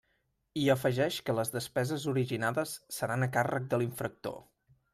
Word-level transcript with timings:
I 0.61 0.61
afegeix 0.73 1.17
que 1.27 1.35
les 1.41 1.51
despeses 1.57 2.07
originades 2.13 2.73
seran 2.99 3.27
a 3.29 3.31
càrrec 3.39 3.71
de 3.75 3.81
l'infractor. 3.83 4.39